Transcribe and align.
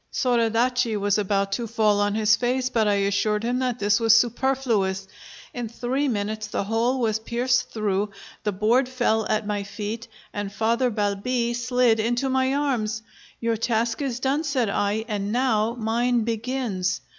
Soradaci 0.11 0.99
was 0.99 1.19
about 1.19 1.51
to 1.51 1.67
fall 1.67 1.99
on 1.99 2.15
his 2.15 2.35
face, 2.35 2.69
but 2.71 2.87
I 2.87 2.95
assured 3.05 3.43
him 3.43 3.59
that 3.59 3.77
this 3.77 3.99
was 3.99 4.17
superfluous. 4.17 5.07
In 5.53 5.69
three 5.69 6.07
minutes 6.07 6.47
the 6.47 6.63
hole 6.63 6.99
was 6.99 7.19
pierced 7.19 7.69
through; 7.69 8.09
the 8.43 8.51
board 8.51 8.89
fell 8.89 9.27
at 9.29 9.45
my 9.45 9.61
feet, 9.61 10.07
and 10.33 10.51
Father 10.51 10.89
Balbi 10.89 11.53
slid 11.53 11.99
into 11.99 12.29
my 12.31 12.51
arms. 12.51 13.03
"Your 13.39 13.57
task 13.57 14.01
is 14.01 14.19
done," 14.19 14.43
said 14.43 14.69
I, 14.69 15.05
"and 15.07 15.31
now 15.31 15.75
mine 15.77 16.23
begins." 16.23 17.01